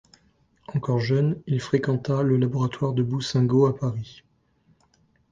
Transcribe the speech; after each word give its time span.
Encore 0.73 0.97
jeune, 0.97 1.39
il 1.45 1.59
fréquenta 1.59 2.23
le 2.23 2.37
laboratoire 2.37 2.93
de 2.93 3.03
Boussingault 3.03 3.67
à 3.67 3.77
Paris. 3.77 4.23